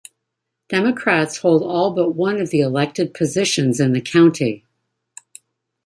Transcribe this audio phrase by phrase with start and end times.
[0.67, 4.65] Democrats hold all but one of the elected positions in the county.